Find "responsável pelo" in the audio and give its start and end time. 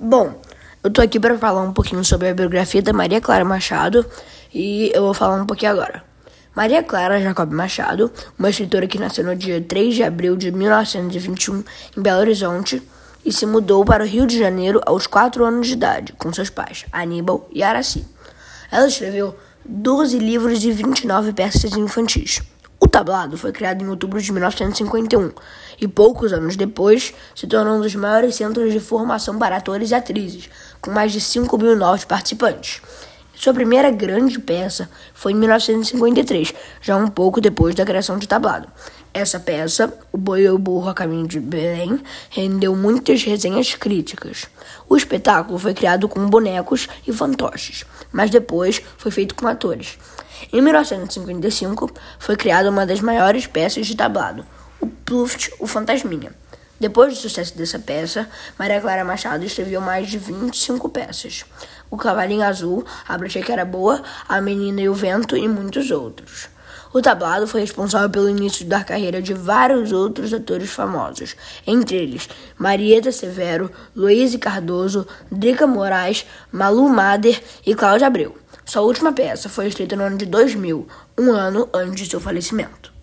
67.60-68.30